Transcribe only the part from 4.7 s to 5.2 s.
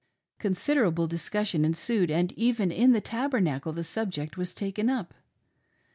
up.